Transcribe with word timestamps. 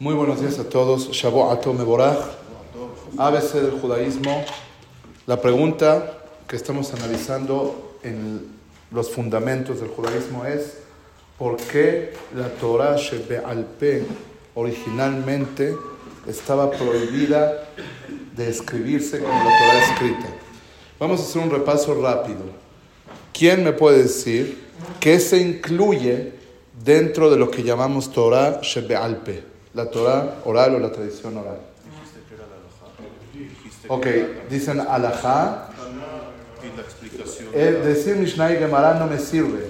Muy 0.00 0.12
buenos 0.14 0.40
días 0.40 0.58
a 0.58 0.68
todos. 0.68 1.12
Shavuot 1.12 1.52
Atom 1.52 1.78
Mevorach. 1.78 2.18
ABC 3.16 3.52
del 3.60 3.80
judaísmo. 3.80 4.44
La 5.28 5.40
pregunta 5.40 6.18
que 6.48 6.56
estamos 6.56 6.92
analizando 6.92 7.96
en 8.02 8.44
los 8.90 9.12
fundamentos 9.12 9.80
del 9.80 9.90
judaísmo 9.90 10.46
es 10.46 10.78
¿por 11.38 11.56
qué 11.58 12.12
la 12.34 12.48
Torah 12.48 12.96
Shebe'alpe 12.96 14.04
originalmente 14.56 15.76
estaba 16.26 16.72
prohibida 16.72 17.68
de 18.34 18.48
escribirse 18.48 19.20
como 19.20 19.32
la 19.32 19.44
Torah 19.44 19.92
escrita? 19.92 20.28
Vamos 20.98 21.20
a 21.20 21.22
hacer 21.22 21.40
un 21.40 21.50
repaso 21.50 21.94
rápido. 22.02 22.40
¿Quién 23.32 23.62
me 23.62 23.72
puede 23.72 24.02
decir 24.02 24.58
qué 24.98 25.20
se 25.20 25.38
incluye 25.38 26.32
dentro 26.84 27.30
de 27.30 27.36
lo 27.36 27.48
que 27.48 27.62
llamamos 27.62 28.10
Torah 28.10 28.60
Shebe'alpe, 28.60 29.53
la 29.74 29.90
Torah 29.90 30.36
oral 30.44 30.76
o 30.76 30.78
la 30.78 30.90
tradición 30.90 31.36
oral. 31.36 31.58
Ok, 33.88 34.06
dicen 34.48 34.80
alajá. 34.80 35.68
Decir 37.52 38.16
Mishnah 38.16 38.52
y 38.52 38.56
Gemara 38.56 38.94
no 38.94 39.06
me 39.06 39.18
sirve. 39.18 39.68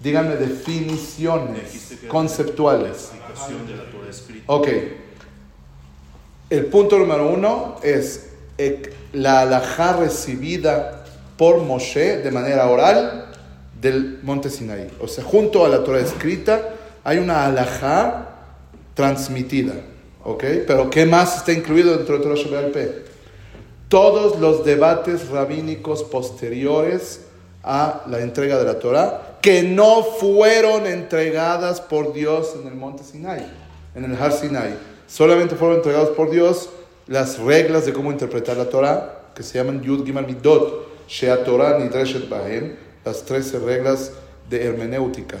Díganme 0.00 0.36
definiciones 0.36 1.96
conceptuales. 2.08 3.10
Ok. 4.46 4.68
El 6.50 6.66
punto 6.66 6.98
número 6.98 7.28
uno 7.28 7.76
es 7.82 8.30
la 9.12 9.40
alajá 9.40 9.96
recibida 9.96 11.04
por 11.38 11.62
Moshe 11.62 12.18
de 12.18 12.30
manera 12.30 12.68
oral 12.68 13.32
del 13.80 14.20
monte 14.22 14.50
Sinaí. 14.50 14.90
O 15.00 15.08
sea, 15.08 15.24
junto 15.24 15.64
a 15.64 15.68
la 15.68 15.82
Torah 15.82 16.00
escrita 16.00 16.74
hay 17.02 17.18
una 17.18 17.46
alajá 17.46 18.33
transmitida. 18.94 19.74
¿Ok? 20.22 20.44
Pero 20.66 20.88
¿qué 20.88 21.04
más 21.04 21.36
está 21.36 21.52
incluido 21.52 21.96
dentro 21.96 22.16
de 22.16 22.22
Torah 22.22 22.36
Shabbat 22.36 22.76
Todos 23.88 24.40
los 24.40 24.64
debates 24.64 25.28
rabínicos 25.28 26.02
posteriores 26.02 27.20
a 27.62 28.04
la 28.08 28.20
entrega 28.20 28.58
de 28.58 28.64
la 28.64 28.78
Torah 28.78 29.38
que 29.42 29.62
no 29.62 30.02
fueron 30.02 30.86
entregadas 30.86 31.80
por 31.80 32.14
Dios 32.14 32.54
en 32.60 32.66
el 32.68 32.74
monte 32.74 33.04
Sinai, 33.04 33.46
en 33.94 34.04
el 34.04 34.16
Har 34.16 34.32
Sinai. 34.32 34.74
Solamente 35.06 35.54
fueron 35.56 35.76
entregados 35.76 36.10
por 36.10 36.30
Dios 36.30 36.70
las 37.06 37.38
reglas 37.38 37.84
de 37.84 37.92
cómo 37.92 38.10
interpretar 38.10 38.56
la 38.56 38.70
Torah, 38.70 39.32
que 39.34 39.42
se 39.42 39.58
llaman 39.58 39.82
Yud 39.82 40.06
Gimel 40.06 40.26
Midot, 40.26 41.06
Shea 41.06 41.44
Torah 41.44 41.78
Nidreshet 41.78 42.30
Bahem, 42.30 42.76
las 43.04 43.24
13 43.26 43.58
reglas 43.58 44.12
de 44.48 44.64
hermenéutica 44.64 45.36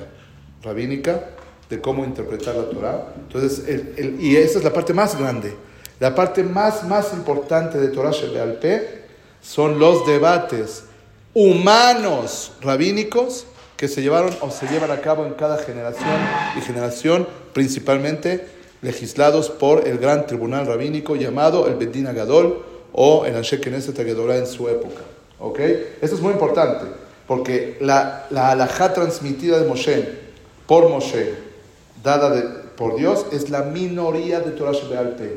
rabínica 0.62 1.33
de 1.70 1.80
cómo 1.80 2.04
interpretar 2.04 2.54
la 2.54 2.64
Torah. 2.64 3.14
Entonces, 3.16 3.66
el, 3.68 4.16
y 4.20 4.36
esa 4.36 4.58
es 4.58 4.64
la 4.64 4.72
parte 4.72 4.92
más 4.92 5.18
grande. 5.18 5.54
La 6.00 6.14
parte 6.14 6.42
más, 6.42 6.84
más 6.84 7.12
importante 7.12 7.78
de 7.78 7.88
Torah 7.88 8.12
P 8.60 9.04
son 9.40 9.78
los 9.78 10.06
debates 10.06 10.84
humanos 11.32 12.52
rabínicos 12.60 13.46
que 13.76 13.88
se 13.88 14.02
llevaron 14.02 14.34
o 14.40 14.50
se 14.50 14.66
llevan 14.66 14.90
a 14.90 15.00
cabo 15.00 15.26
en 15.26 15.34
cada 15.34 15.58
generación 15.58 16.08
y 16.56 16.60
generación, 16.60 17.26
principalmente 17.52 18.46
legislados 18.82 19.50
por 19.50 19.88
el 19.88 19.98
gran 19.98 20.26
tribunal 20.26 20.66
rabínico 20.66 21.16
llamado 21.16 21.66
el 21.66 21.74
Bedin 21.74 22.06
Agadol 22.06 22.64
o 22.92 23.24
el 23.24 23.34
Anshe 23.34 23.60
Knesset 23.60 23.98
en 23.98 24.46
su 24.46 24.68
época. 24.68 25.02
¿Ok? 25.38 25.58
Esto 26.00 26.16
es 26.16 26.20
muy 26.20 26.32
importante. 26.32 26.86
Porque 27.26 27.78
la, 27.80 28.26
la 28.30 28.50
alajá 28.50 28.92
transmitida 28.92 29.58
de 29.58 29.66
Moshe 29.66 30.08
por 30.66 30.88
Moshe, 30.88 31.34
dada 32.04 32.62
por 32.76 32.96
Dios, 32.96 33.26
es 33.32 33.50
la 33.50 33.62
minoría 33.62 34.40
de 34.40 34.52
Torah 34.52 34.72
Shebealpe. 34.72 35.36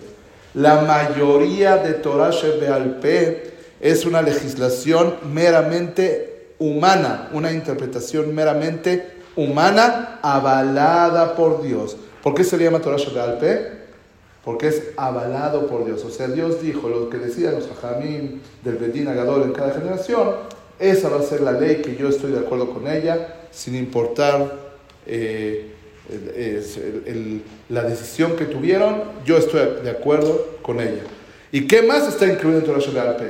La 0.54 0.82
mayoría 0.82 1.78
de 1.78 1.94
Torah 1.94 2.32
Shebealpe 2.32 3.54
es 3.80 4.06
una 4.06 4.22
legislación 4.22 5.16
meramente 5.34 6.54
humana, 6.60 7.30
una 7.32 7.52
interpretación 7.52 8.36
meramente 8.36 9.17
humana 9.36 10.20
avalada 10.22 11.36
por 11.36 11.61
Dios. 11.61 11.95
¿Por 12.22 12.33
qué 12.33 12.44
se 12.44 12.58
le 12.58 12.66
llama 12.66 12.82
Torah 12.82 12.98
Shebealpe? 12.98 13.78
Porque 14.44 14.67
es 14.67 14.84
avalado 14.98 15.67
por 15.67 15.86
Dios. 15.86 16.04
O 16.04 16.10
sea, 16.10 16.28
Dios 16.28 16.61
dijo 16.61 16.89
lo 16.89 17.10
que 17.10 17.17
decían 17.17 17.54
los 17.55 17.70
hajamim 17.70 18.42
del 18.64 18.78
Bedín 18.78 19.08
Agadol 19.08 19.44
en 19.44 19.54
cada 19.54 19.73
generación, 19.73 20.32
esa 20.80 21.10
va 21.10 21.20
a 21.20 21.23
ser 21.23 21.42
la 21.42 21.54
ley 21.54 21.82
que 21.82 21.95
yo 21.95 22.10
estoy 22.10 22.32
de 22.32 22.39
acuerdo 22.39 22.70
con 22.73 22.88
ella, 22.88 23.36
sin 23.52 23.76
importar 23.76 24.54
eh, 25.05 25.77
la 27.70 27.84
decisión 27.84 28.36
que 28.36 28.45
tuvieron, 28.45 29.04
yo 29.26 29.38
estoy 29.38 29.84
de 29.84 29.90
acuerdo 29.90 30.58
con 30.62 30.80
ella. 30.80 31.04
¿Y 31.52 31.68
qué 31.68 31.82
más 31.82 32.08
está 32.08 32.26
incluido 32.26 32.60
en 32.60 32.66
Torah 32.66 32.80
Shabbat 32.80 33.22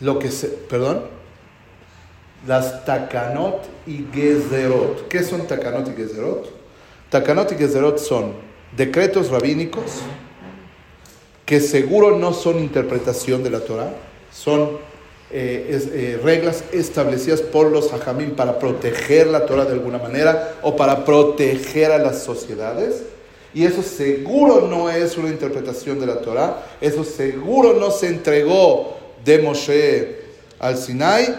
Lo 0.00 0.18
que 0.18 0.30
se, 0.30 0.48
perdón, 0.48 1.04
las 2.46 2.84
takanot 2.84 3.68
y 3.86 4.06
gezerot. 4.12 5.08
¿Qué 5.08 5.22
son 5.22 5.46
takanot 5.46 5.88
y 5.88 5.92
gezerot? 5.92 6.50
Takanot 7.10 7.52
y 7.52 7.54
gezerot 7.56 7.98
son 7.98 8.34
decretos 8.76 9.30
rabínicos 9.30 10.00
que 11.44 11.60
seguro 11.60 12.16
no 12.16 12.32
son 12.32 12.60
interpretación 12.60 13.42
de 13.42 13.50
la 13.50 13.60
Torah, 13.60 13.92
son 14.32 14.78
eh, 15.32 15.80
eh, 15.92 16.20
reglas 16.22 16.64
establecidas 16.72 17.40
por 17.40 17.70
los 17.70 17.92
hajamim 17.92 18.32
para 18.32 18.58
proteger 18.58 19.28
la 19.28 19.46
Torah 19.46 19.64
de 19.64 19.72
alguna 19.72 19.98
manera 19.98 20.56
o 20.62 20.74
para 20.74 21.04
proteger 21.04 21.92
a 21.92 21.98
las 21.98 22.22
sociedades. 22.22 23.02
Y 23.54 23.64
eso 23.64 23.82
seguro 23.82 24.66
no 24.68 24.90
es 24.90 25.16
una 25.16 25.28
interpretación 25.28 26.00
de 26.00 26.06
la 26.06 26.20
Torah, 26.20 26.62
eso 26.80 27.04
seguro 27.04 27.74
no 27.74 27.90
se 27.90 28.08
entregó 28.08 28.96
de 29.24 29.38
Moshe 29.38 30.20
al 30.58 30.76
Sinai 30.76 31.34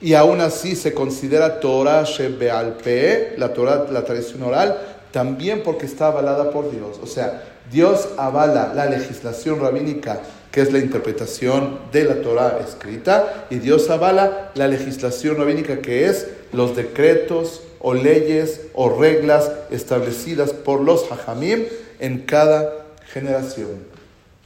y 0.00 0.14
aún 0.14 0.40
así 0.40 0.76
se 0.76 0.92
considera 0.92 1.60
Torah 1.60 2.04
Shebealpe, 2.04 3.34
la 3.38 3.52
Torah, 3.52 3.86
la 3.90 4.04
tradición 4.04 4.42
oral, 4.42 4.78
también 5.12 5.62
porque 5.62 5.86
está 5.86 6.08
avalada 6.08 6.50
por 6.50 6.70
Dios. 6.70 6.98
O 7.02 7.06
sea, 7.06 7.42
Dios 7.70 8.08
avala 8.16 8.72
la 8.74 8.86
legislación 8.86 9.60
rabínica, 9.60 10.20
que 10.56 10.62
es 10.62 10.72
la 10.72 10.78
interpretación 10.78 11.80
de 11.92 12.04
la 12.04 12.22
Torah 12.22 12.60
escrita, 12.66 13.46
y 13.50 13.56
Dios 13.56 13.90
avala 13.90 14.52
la 14.54 14.68
legislación 14.68 15.36
rabínica, 15.36 15.82
que 15.82 16.06
es 16.06 16.28
los 16.50 16.74
decretos 16.74 17.60
o 17.78 17.92
leyes 17.92 18.62
o 18.72 18.88
reglas 18.88 19.50
establecidas 19.70 20.54
por 20.54 20.80
los 20.80 21.12
hajamim 21.12 21.66
en 22.00 22.20
cada 22.20 22.86
generación. 23.12 23.84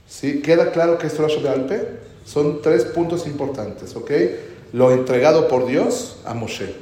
¿Sí? 0.08 0.42
¿Queda 0.42 0.72
claro 0.72 0.98
que 0.98 1.06
es 1.06 1.14
Torah 1.14 1.52
Alpe? 1.52 1.86
Son 2.24 2.60
tres 2.60 2.86
puntos 2.86 3.28
importantes, 3.28 3.94
¿ok? 3.94 4.10
Lo 4.72 4.90
entregado 4.90 5.46
por 5.46 5.68
Dios 5.68 6.16
a 6.24 6.34
Moshe, 6.34 6.74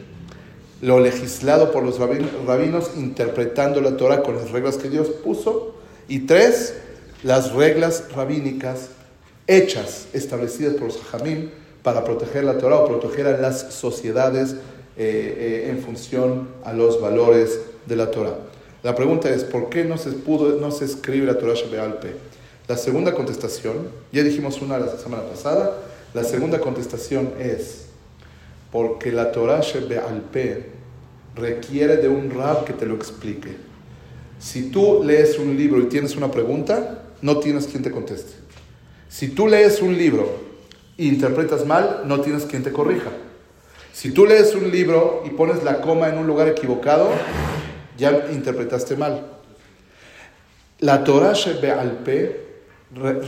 lo 0.81 1.01
legislado 1.01 1.71
por 1.71 1.83
los 1.83 1.99
rabinos 1.99 2.93
interpretando 2.97 3.83
la 3.83 3.99
Torah 3.99 4.23
con 4.23 4.37
las 4.37 4.53
reglas 4.53 4.79
que 4.79 4.89
Dios 4.89 5.09
puso, 5.23 5.75
y 6.09 6.21
tres, 6.21 6.77
las 7.23 7.53
reglas 7.53 8.05
rabínicas 8.15 8.89
hechas, 9.49 10.07
establecidas 10.13 10.75
por 10.75 10.89
los 10.89 11.01
hajamim 11.01 11.49
para 11.83 12.05
proteger 12.05 12.45
la 12.45 12.59
Torah 12.59 12.77
o 12.77 12.87
proteger 12.87 13.27
a 13.27 13.39
las 13.39 13.73
sociedades 13.73 14.53
eh, 14.53 14.57
eh, 15.67 15.71
en 15.71 15.81
función 15.81 16.49
a 16.65 16.73
los 16.73 17.01
valores 17.01 17.59
de 17.87 17.97
la 17.97 18.11
Torah. 18.11 18.37
La 18.83 18.95
pregunta 18.95 19.31
es, 19.31 19.43
¿por 19.43 19.71
qué 19.71 19.85
no 19.85 19.99
se, 19.99 20.11
pudo, 20.11 20.61
no 20.61 20.71
se 20.71 20.85
escribe 20.85 21.27
la 21.27 21.39
Torah 21.39 21.55
Shebealpe? 21.55 22.15
La 22.69 22.77
segunda 22.77 23.15
contestación, 23.15 23.89
ya 24.13 24.23
dijimos 24.23 24.61
una 24.61 24.79
la 24.79 24.97
semana 24.99 25.25
pasada, 25.25 25.79
la 26.15 26.23
segunda 26.23 26.61
contestación 26.61 27.33
es, 27.41 27.87
porque 28.71 29.11
la 29.11 29.33
Torah 29.33 29.61
Shebealpe 29.61 30.67
requiere 31.35 31.97
de 31.97 32.09
un 32.09 32.31
rab 32.31 32.65
que 32.65 32.75
te 32.75 32.85
lo 32.85 32.95
explique. 32.95 33.57
Si 34.39 34.71
tú 34.71 35.03
lees 35.03 35.39
un 35.39 35.57
libro 35.57 35.81
y 35.81 35.87
tienes 35.87 36.17
una 36.17 36.31
pregunta, 36.31 37.05
no 37.23 37.39
tienes 37.39 37.67
quien 37.67 37.83
te 37.83 37.91
conteste. 37.91 38.48
Si 39.09 39.29
tú 39.29 39.49
lees 39.49 39.81
un 39.81 39.97
libro 39.97 40.29
e 40.99 41.05
interpretas 41.05 41.65
mal, 41.65 42.03
no 42.05 42.21
tienes 42.21 42.45
quien 42.45 42.63
te 42.63 42.73
corrija. 42.73 43.11
Si 43.93 44.13
tú 44.13 44.27
lees 44.27 44.55
un 44.55 44.71
libro 44.71 45.23
y 45.27 45.31
pones 45.31 45.65
la 45.65 45.81
coma 45.81 46.09
en 46.09 46.19
un 46.19 46.27
lugar 46.27 46.47
equivocado, 46.49 47.11
ya 47.97 48.29
interpretaste 48.31 48.97
mal. 48.97 49.27
La 50.81 51.03
Torah 51.03 51.33
Shebe'alpe 51.33 52.41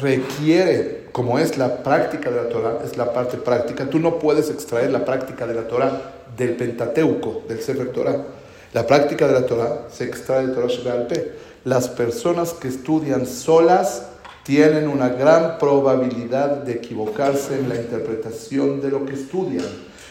requiere, 0.00 1.09
como 1.12 1.38
es 1.38 1.59
la 1.59 1.82
práctica 1.82 2.31
de 2.31 2.37
la 2.37 2.49
Torah, 2.49 2.79
es 2.85 2.97
la 2.97 3.12
parte 3.12 3.37
práctica, 3.38 3.91
tú 3.91 3.99
no 3.99 4.19
puedes 4.19 4.50
extraer 4.50 4.91
la 4.91 5.05
práctica 5.05 5.47
de 5.47 5.55
la 5.55 5.67
Torah 5.67 6.12
del 6.37 6.56
Pentateuco, 6.56 7.43
del 7.49 7.61
Sefer 7.61 7.91
Torah. 7.91 8.25
La 8.73 8.87
práctica 8.87 9.27
de 9.27 9.32
la 9.32 9.47
Torah 9.47 9.88
se 9.91 10.05
extrae 10.05 10.47
de 10.47 10.55
Torah 10.55 10.69
Shebe'alpe. 10.69 11.32
Las 11.65 11.88
personas 11.88 12.53
que 12.53 12.69
estudian 12.69 13.27
solas 13.27 14.06
tienen 14.50 14.88
una 14.88 15.11
gran 15.11 15.58
probabilidad 15.58 16.64
de 16.64 16.73
equivocarse 16.73 17.55
en 17.55 17.69
la 17.69 17.76
interpretación 17.76 18.81
de 18.81 18.91
lo 18.91 19.06
que 19.06 19.12
estudian. 19.12 19.64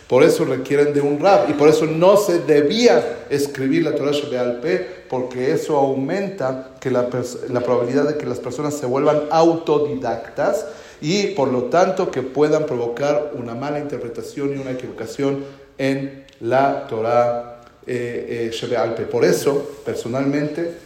Por 0.08 0.24
eso 0.24 0.46
requieren 0.46 0.94
de 0.94 1.02
un 1.02 1.20
rab 1.20 1.50
y 1.50 1.54
por 1.56 1.68
eso 1.68 1.86
no 1.86 2.16
se 2.16 2.40
debía 2.40 3.26
escribir 3.30 3.84
la 3.84 3.96
Torah 3.96 4.14
Shebeal 4.14 4.62
P, 4.62 5.04
porque 5.10 5.52
eso 5.52 5.76
aumenta 5.76 6.72
que 6.80 6.90
la, 6.90 7.10
la 7.50 7.60
probabilidad 7.60 8.08
de 8.08 8.18
que 8.18 8.26
las 8.26 8.40
personas 8.40 8.76
se 8.76 8.86
vuelvan 8.86 9.24
autodidactas 9.30 10.68
y 11.02 11.32
por 11.32 11.50
lo 11.50 11.64
tanto 11.64 12.10
que 12.10 12.22
puedan 12.22 12.66
provocar 12.66 13.34
una 13.36 13.56
mala 13.56 13.80
interpretación 13.80 14.56
y 14.56 14.62
una 14.62 14.72
equivocación 14.72 15.44
en 15.78 16.24
la 16.40 16.88
Torah 16.88 17.62
eh, 17.86 18.50
eh, 18.54 19.08
Por 19.12 19.26
eso, 19.26 19.70
personalmente, 19.84 20.78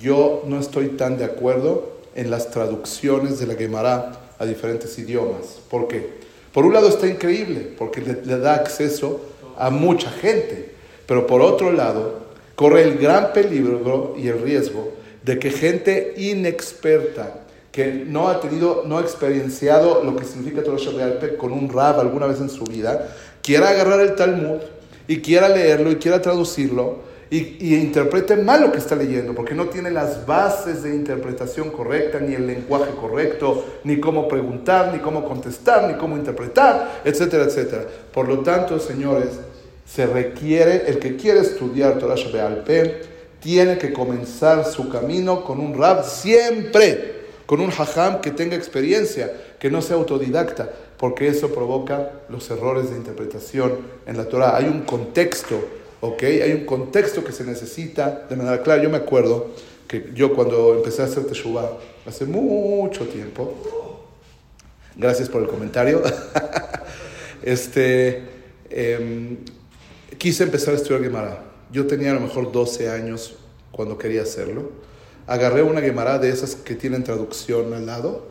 yo 0.00 0.42
no 0.46 0.58
estoy 0.58 0.88
tan 0.88 1.16
de 1.16 1.26
acuerdo 1.26 1.97
en 2.18 2.32
las 2.32 2.50
traducciones 2.50 3.38
de 3.38 3.46
la 3.46 3.54
Gemara 3.54 4.10
a 4.40 4.44
diferentes 4.44 4.98
idiomas. 4.98 5.60
¿Por 5.70 5.86
qué? 5.86 6.18
Por 6.52 6.66
un 6.66 6.74
lado 6.74 6.88
está 6.88 7.06
increíble, 7.06 7.72
porque 7.78 8.00
le, 8.00 8.38
da 8.38 8.54
acceso 8.54 9.20
a 9.56 9.70
mucha 9.70 10.10
gente, 10.10 10.74
pero 11.06 11.28
por 11.28 11.40
otro 11.40 11.70
lado 11.70 12.26
corre 12.56 12.82
el 12.82 12.98
gran 12.98 13.32
peligro 13.32 14.16
y 14.18 14.26
el 14.26 14.42
riesgo 14.42 14.92
de 15.22 15.38
que 15.38 15.50
gente 15.50 16.14
inexperta, 16.16 17.44
que 17.70 18.04
no 18.04 18.26
ha 18.26 18.40
tenido, 18.40 18.82
no 18.84 18.98
ha 18.98 19.02
experienciado 19.02 20.02
lo 20.02 20.16
que 20.16 20.24
significa 20.24 20.64
Torah 20.64 21.36
con 21.38 21.52
un 21.52 21.68
rab 21.68 22.00
alguna 22.00 22.26
vez 22.26 22.40
en 22.40 22.50
su 22.50 22.64
vida, 22.64 23.14
quiera 23.42 23.68
agarrar 23.68 24.00
el 24.00 24.16
Talmud 24.16 24.58
y 25.06 25.20
quiera 25.20 25.48
leerlo 25.48 25.92
y 25.92 25.96
quiera 25.96 26.20
traducirlo 26.20 26.98
y, 27.30 27.74
interprete 27.74 28.36
mal 28.36 28.62
lo 28.62 28.72
que 28.72 28.78
está 28.78 28.96
leyendo, 28.96 29.34
porque 29.34 29.54
no 29.54 29.66
tiene 29.66 29.90
las 29.90 30.24
bases 30.24 30.82
de 30.82 30.94
interpretación 30.94 31.70
correcta, 31.70 32.20
ni 32.20 32.34
el 32.34 32.46
lenguaje 32.46 32.90
correcto, 32.98 33.64
ni 33.84 34.00
cómo 34.00 34.28
preguntar, 34.28 34.92
ni 34.94 35.00
cómo 35.00 35.24
contestar, 35.26 35.88
ni 35.88 35.98
cómo 35.98 36.16
interpretar, 36.16 37.02
etcétera, 37.04 37.44
etcétera. 37.44 37.84
Por 38.12 38.28
lo 38.28 38.40
tanto, 38.40 38.78
señores, 38.78 39.40
se 39.86 40.06
requiere, 40.06 40.84
el 40.88 40.98
que 40.98 41.16
quiere 41.16 41.40
estudiar 41.40 41.98
Torah 41.98 42.16
Shabbat 42.16 42.66
tiene 43.40 43.78
que 43.78 43.92
comenzar 43.92 44.64
su 44.64 44.88
camino 44.88 45.44
con 45.44 45.60
un 45.60 45.76
rab 45.78 46.04
siempre, 46.04 47.18
con 47.46 47.60
un 47.60 47.70
hajam 47.70 48.20
que 48.20 48.30
tenga 48.30 48.56
experiencia, 48.56 49.32
que 49.58 49.70
no 49.70 49.82
sea 49.82 49.96
autodidacta, 49.96 50.70
porque 50.96 51.28
eso 51.28 51.52
provoca 51.52 52.10
los 52.28 52.50
errores 52.50 52.90
de 52.90 52.96
interpretación 52.96 53.76
en 54.06 54.16
la 54.16 54.24
Torah. 54.24 54.56
Hay 54.56 54.64
un 54.64 54.82
contexto 54.82 55.56
¿ok? 56.00 56.22
Hay 56.22 56.52
un 56.52 56.64
contexto 56.64 57.24
que 57.24 57.32
se 57.32 57.44
necesita 57.44 58.26
de 58.28 58.36
manera 58.36 58.62
clara. 58.62 58.82
Yo 58.82 58.90
me 58.90 58.98
acuerdo 58.98 59.50
que 59.86 60.10
yo 60.14 60.34
cuando 60.34 60.74
empecé 60.76 61.02
a 61.02 61.06
hacer 61.06 61.24
Teshuvah, 61.24 61.78
hace 62.06 62.26
mucho 62.26 63.06
tiempo, 63.06 63.54
gracias 64.96 65.28
por 65.28 65.42
el 65.42 65.48
comentario, 65.48 66.02
este, 67.42 68.22
em, 68.70 69.38
quise 70.18 70.44
empezar 70.44 70.74
a 70.74 70.76
estudiar 70.76 71.02
Gemara. 71.02 71.44
Yo 71.72 71.86
tenía 71.86 72.10
a 72.10 72.14
lo 72.14 72.20
mejor 72.20 72.52
12 72.52 72.90
años 72.90 73.36
cuando 73.72 73.96
quería 73.96 74.22
hacerlo. 74.22 74.70
Agarré 75.26 75.62
una 75.62 75.80
Gemara 75.80 76.18
de 76.18 76.30
esas 76.30 76.54
que 76.54 76.74
tienen 76.74 77.04
traducción 77.04 77.72
al 77.74 77.86
lado. 77.86 78.26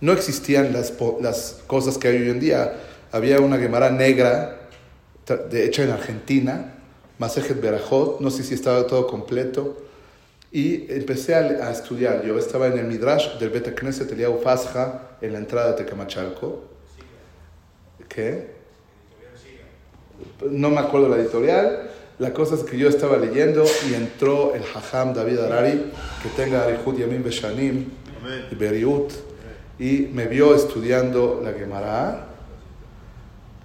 No 0.00 0.12
existían 0.12 0.72
las, 0.72 0.94
las 1.20 1.60
cosas 1.66 1.98
que 1.98 2.08
hay 2.08 2.16
hoy 2.16 2.30
en 2.30 2.40
día. 2.40 2.80
Había 3.12 3.40
una 3.40 3.58
Gemara 3.58 3.90
negra, 3.90 4.68
de, 5.50 5.64
hecha 5.64 5.82
en 5.82 5.90
Argentina, 5.90 6.79
Masejet 7.20 7.60
Berajot, 7.60 8.18
no 8.20 8.30
sé 8.30 8.42
si 8.42 8.54
estaba 8.54 8.86
todo 8.86 9.06
completo, 9.06 9.76
y 10.50 10.90
empecé 10.90 11.34
a, 11.34 11.70
estudiar. 11.70 12.24
Yo 12.24 12.38
estaba 12.38 12.66
en 12.68 12.78
el 12.78 12.86
Midrash 12.86 13.38
del 13.38 13.50
Beta 13.50 13.74
Knesset 13.74 14.10
Eliyahu 14.10 14.40
Fasja, 14.40 15.18
en 15.20 15.34
la 15.34 15.38
entrada 15.38 15.72
de 15.72 15.84
Tecamachalco. 15.84 16.64
¿Qué? 18.08 18.52
No 20.50 20.70
me 20.70 20.78
acuerdo 20.78 21.10
la 21.10 21.16
editorial. 21.16 21.90
La 22.18 22.32
cosa 22.32 22.54
es 22.54 22.62
que 22.62 22.78
yo 22.78 22.88
estaba 22.88 23.18
leyendo 23.18 23.64
y 23.88 23.94
entró 23.94 24.54
el 24.54 24.62
Hajam 24.62 25.12
David 25.12 25.40
Arari, 25.40 25.92
que 26.22 26.28
tenga 26.34 26.64
Arihud 26.64 26.98
Yamin 26.98 27.22
Beshanim 27.22 27.84
y 28.50 28.54
Beriut, 28.54 29.12
y 29.78 30.08
me 30.12 30.26
vio 30.26 30.54
estudiando 30.54 31.42
la 31.44 31.52
Gemara. 31.52 32.28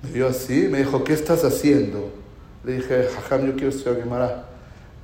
Me 0.04 0.12
vio 0.12 0.28
así, 0.28 0.68
me 0.70 0.80
dijo, 0.80 1.06
¿qué 1.06 1.14
estás 1.14 1.46
haciendo? 1.46 2.25
Le 2.66 2.78
dije, 2.78 3.08
Jajam, 3.14 3.46
yo 3.46 3.54
quiero 3.54 3.70
estudiar 3.70 4.02
Gemara. 4.02 4.46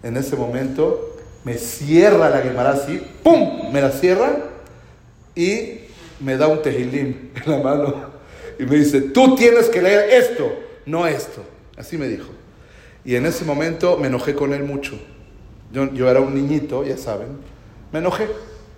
En 0.01 0.17
ese 0.17 0.35
momento 0.35 1.15
me 1.43 1.57
cierra 1.57 2.29
la 2.29 2.39
Gemara 2.39 2.71
así, 2.71 3.01
¡pum! 3.23 3.71
Me 3.71 3.81
la 3.81 3.91
cierra 3.91 4.37
y 5.35 5.81
me 6.19 6.37
da 6.37 6.47
un 6.47 6.61
tejilim 6.61 7.29
en 7.45 7.51
la 7.51 7.59
mano 7.59 8.11
y 8.57 8.63
me 8.63 8.75
dice, 8.75 9.01
tú 9.01 9.35
tienes 9.35 9.69
que 9.69 9.81
leer 9.81 10.09
esto, 10.11 10.51
no 10.85 11.07
esto. 11.07 11.43
Así 11.77 11.97
me 11.97 12.07
dijo. 12.07 12.29
Y 13.03 13.15
en 13.15 13.25
ese 13.25 13.45
momento 13.45 13.97
me 13.97 14.07
enojé 14.07 14.35
con 14.35 14.53
él 14.53 14.63
mucho. 14.63 14.93
Yo, 15.71 15.91
yo 15.93 16.09
era 16.09 16.19
un 16.19 16.35
niñito, 16.35 16.83
ya 16.83 16.97
saben. 16.97 17.29
Me 17.91 17.99
enojé, 17.99 18.27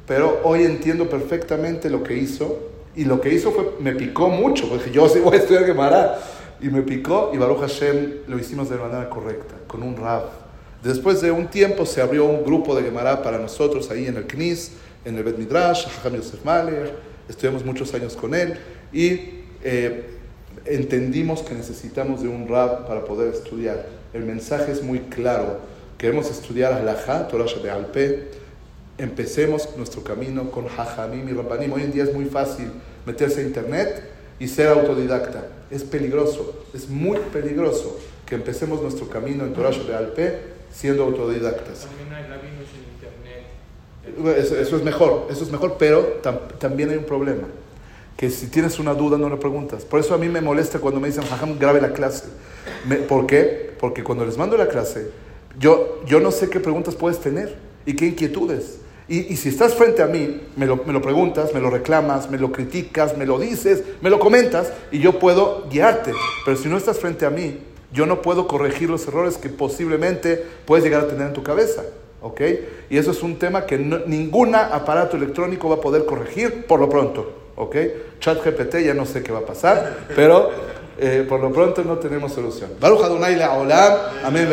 pero 0.08 0.40
hoy 0.44 0.64
entiendo 0.64 1.10
perfectamente 1.10 1.90
lo 1.90 2.04
que 2.04 2.18
hizo. 2.18 2.70
Y 2.96 3.06
lo 3.06 3.20
que 3.20 3.34
hizo 3.34 3.52
fue, 3.52 3.72
me 3.80 3.94
picó 3.94 4.30
mucho, 4.30 4.70
porque 4.70 4.92
yo 4.92 5.10
sí 5.10 5.20
voy 5.20 5.36
a 5.36 5.40
estudiar 5.40 5.66
Gemara. 5.66 6.20
Y 6.64 6.70
me 6.70 6.82
picó 6.82 7.32
y 7.34 7.38
Baruch 7.38 7.60
Hashem 7.60 8.20
lo 8.26 8.40
hicimos 8.40 8.70
de 8.70 8.78
manera 8.78 9.10
correcta, 9.10 9.54
con 9.68 9.84
un 9.84 9.98
rab. 9.98 10.30
Después 10.82 11.20
de 11.20 11.30
un 11.30 11.48
tiempo 11.48 11.86
se 11.86 12.02
abrió 12.02 12.24
un 12.24 12.46
grupo 12.46 12.74
de 12.74 12.84
Gemara 12.84 13.22
para 13.22 13.38
nosotros 13.38 13.92
ahí 13.92 14.08
en 14.08 14.16
el 14.16 14.26
Knis, 14.26 14.72
en 15.04 15.18
el 15.18 15.26
Bet 15.26 15.38
Midrash, 15.38 15.86
Hajam 15.88 16.16
Yosef 16.16 16.46
Mahler, 16.46 16.96
estuvimos 17.28 17.66
muchos 17.66 17.94
años 17.94 18.16
con 18.16 18.34
él 18.34 18.58
y 18.94 19.42
eh, 19.62 20.06
entendimos 20.64 21.42
que 21.42 21.54
necesitamos 21.54 22.22
de 22.22 22.30
un 22.30 22.48
rab 22.48 22.88
para 22.88 23.04
poder 23.04 23.34
estudiar. 23.34 23.86
El 24.14 24.24
mensaje 24.24 24.72
es 24.72 24.82
muy 24.82 25.00
claro. 25.00 25.58
Queremos 25.98 26.32
estudiar 26.32 26.72
Halajá, 26.72 27.28
Torah 27.28 27.44
de 27.62 27.70
Alpe. 27.70 28.28
Empecemos 28.98 29.68
nuestro 29.76 30.02
camino 30.02 30.50
con 30.50 30.68
Hajamim 30.68 31.28
y 31.28 31.34
Rabbanim. 31.34 31.74
Hoy 31.74 31.84
en 31.84 31.92
día 31.92 32.06
es 32.06 32.14
muy 32.14 32.24
fácil 32.24 32.72
meterse 33.06 33.42
a 33.42 33.44
internet 33.44 34.13
y 34.40 34.48
ser 34.48 34.68
autodidacta. 34.68 35.48
Es 35.72 35.84
peligroso, 35.84 36.66
es 36.74 36.90
muy 36.90 37.18
peligroso 37.32 38.00
que 38.26 38.36
empecemos 38.36 38.82
nuestro 38.82 39.08
camino 39.08 39.44
en 39.44 39.54
Torah 39.54 39.72
de 39.72 39.96
Alpe 39.96 40.40
siendo 40.72 41.04
autodidactas. 41.04 41.88
Eso, 44.38 44.58
eso, 44.58 44.78
es 44.78 44.84
mejor, 44.84 45.28
eso 45.30 45.44
es 45.44 45.52
mejor, 45.52 45.76
pero 45.80 46.22
también 46.60 46.90
hay 46.90 46.98
un 46.98 47.06
problema. 47.06 47.48
Que 48.18 48.30
si 48.30 48.48
tienes 48.48 48.78
una 48.80 48.94
duda 48.94 49.18
no 49.18 49.30
le 49.30 49.38
preguntas. 49.38 49.86
Por 49.86 50.00
eso 50.00 50.14
a 50.14 50.18
mí 50.18 50.30
me 50.30 50.42
molesta 50.42 50.80
cuando 50.80 51.00
me 51.00 51.08
dicen, 51.08 51.24
jajam, 51.24 51.58
grabe 51.58 51.82
la 51.82 51.94
clase. 51.94 52.26
¿Por 53.08 53.26
qué? 53.26 53.74
Porque 53.80 54.04
cuando 54.04 54.26
les 54.26 54.38
mando 54.38 54.58
la 54.58 54.68
clase, 54.68 55.10
yo, 55.60 56.04
yo 56.06 56.20
no 56.20 56.32
sé 56.32 56.50
qué 56.50 56.60
preguntas 56.60 56.96
puedes 56.96 57.20
tener 57.20 57.56
y 57.86 57.96
qué 57.96 58.06
inquietudes. 58.06 58.80
Y, 59.08 59.36
si 59.36 59.50
estás 59.50 59.74
frente 59.74 60.02
a 60.02 60.08
mí, 60.08 60.42
me 60.56 60.66
lo, 60.66 60.78
me 60.86 60.94
lo, 60.94 61.02
preguntas, 61.02 61.54
me 61.54 61.60
lo 61.60 61.70
reclamas, 61.70 62.30
me 62.30 62.38
lo 62.38 62.52
criticas, 62.52 63.18
me 63.18 63.26
lo 63.26 63.38
dices, 63.38 63.84
me 64.02 64.10
lo 64.10 64.18
comentas 64.18 64.72
y 64.92 65.00
yo 65.00 65.20
puedo 65.20 65.68
guiarte. 65.70 66.14
Pero 66.46 66.58
si 66.58 66.70
no 66.70 66.78
estás 66.78 67.00
frente 67.00 67.26
a 67.26 67.30
mí, 67.30 67.60
yo 67.92 68.06
no 68.06 68.22
puedo 68.22 68.48
corregir 68.48 68.90
los 68.90 69.08
errores 69.08 69.38
que 69.38 69.50
posiblemente 69.50 70.44
puedes 70.66 70.86
llegar 70.86 71.04
a 71.04 71.08
tener 71.08 71.28
en 71.28 71.34
tu 71.34 71.44
cabeza. 71.44 71.84
¿Ok? 72.22 72.42
Y 72.90 72.98
eso 72.98 73.12
es 73.12 73.22
un 73.22 73.38
tema 73.38 73.66
que 73.66 73.78
ningún 73.78 74.56
aparato 74.56 75.18
electrónico 75.18 75.68
va 75.68 75.76
a 75.76 75.82
poder 75.82 76.06
corregir 76.06 76.66
por 76.66 76.80
lo 76.80 76.90
pronto. 76.90 77.34
¿Ok? 77.58 77.76
Chat 78.20 78.44
GPT 78.44 78.78
ya 78.86 78.94
no 78.94 79.06
sé 79.06 79.22
qué 79.22 79.34
va 79.34 79.40
a 79.40 79.46
pasar, 79.46 80.08
pero 80.16 80.50
eh, 80.98 81.26
por 81.28 81.42
lo 81.42 81.52
pronto 81.52 81.84
no 81.84 81.98
tenemos 81.98 82.32
solución. 82.32 82.72
Baruch 82.80 83.04
Adonai 83.04 83.36
Olam. 83.36 83.94
Amén. 84.24 84.48